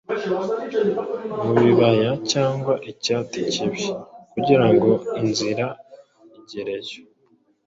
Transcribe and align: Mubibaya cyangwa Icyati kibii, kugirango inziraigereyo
Mubibaya 1.45 2.11
cyangwa 2.31 2.73
Icyati 2.91 3.39
kibii, 3.51 3.91
kugirango 4.31 4.89
inziraigereyo 5.21 6.97